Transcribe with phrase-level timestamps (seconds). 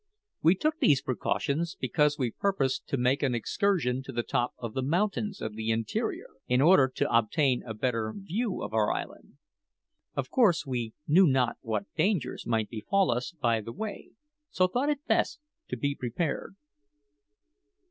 [0.41, 4.73] We took these precautions because we purposed to make an excursion to the top of
[4.73, 9.37] the mountains of the interior, in order to obtain a better view of our island.
[10.15, 14.09] Of course we knew not what dangers might befall us by the way,
[14.49, 16.55] so thought it best to be prepared.